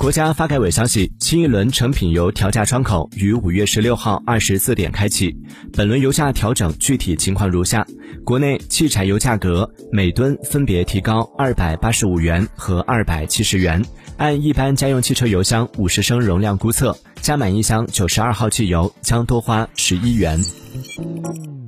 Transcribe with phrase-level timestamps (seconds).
[0.00, 5.36] 国家发改委消息新一轮成品油调价窗口于五月十六号二十四点开启
[5.74, 7.86] 本轮油价调整具体情况如下
[8.24, 13.84] 国内汽柴油价格每吨分别提高二百八十五元和二百七十元
[14.16, 21.59] 按一般家用汽车油箱五十升容量估测加满一箱九十二号汽油将多花十一元。